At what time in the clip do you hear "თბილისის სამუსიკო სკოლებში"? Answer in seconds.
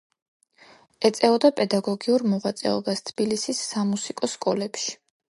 3.09-4.95